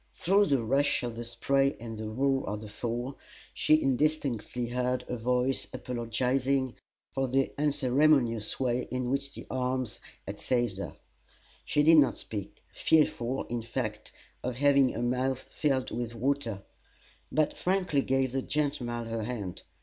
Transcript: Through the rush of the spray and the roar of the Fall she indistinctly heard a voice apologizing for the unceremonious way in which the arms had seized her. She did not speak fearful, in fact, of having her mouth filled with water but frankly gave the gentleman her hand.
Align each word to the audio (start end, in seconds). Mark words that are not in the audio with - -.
Through 0.15 0.47
the 0.47 0.63
rush 0.63 1.03
of 1.03 1.15
the 1.15 1.23
spray 1.23 1.77
and 1.79 1.95
the 1.95 2.09
roar 2.09 2.49
of 2.49 2.61
the 2.61 2.67
Fall 2.67 3.19
she 3.53 3.75
indistinctly 3.79 4.69
heard 4.69 5.05
a 5.07 5.15
voice 5.15 5.67
apologizing 5.73 6.73
for 7.11 7.27
the 7.27 7.53
unceremonious 7.59 8.59
way 8.59 8.87
in 8.89 9.11
which 9.11 9.35
the 9.35 9.45
arms 9.51 9.99
had 10.25 10.39
seized 10.39 10.79
her. 10.79 10.95
She 11.65 11.83
did 11.83 11.97
not 11.97 12.17
speak 12.17 12.63
fearful, 12.73 13.43
in 13.43 13.61
fact, 13.61 14.11
of 14.43 14.55
having 14.55 14.89
her 14.93 15.03
mouth 15.03 15.37
filled 15.41 15.91
with 15.91 16.15
water 16.15 16.63
but 17.31 17.55
frankly 17.55 18.01
gave 18.01 18.31
the 18.31 18.41
gentleman 18.41 19.05
her 19.05 19.25
hand. 19.25 19.61